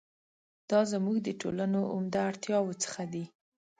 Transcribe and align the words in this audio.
دا 0.69 0.79
زموږ 0.91 1.17
د 1.23 1.29
ټولنو 1.41 1.81
عمده 1.93 2.19
اړتیاوو 2.29 2.79
څخه 2.83 3.01
دي. 3.13 3.25